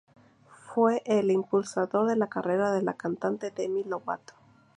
Fue 0.73 1.03
el 1.05 1.29
impulsor 1.29 2.07
de 2.07 2.15
la 2.15 2.25
carrera 2.25 2.71
de 2.71 2.81
la 2.81 2.95
cantante 2.95 3.51
Demi 3.51 3.83
Lovato. 3.83 4.33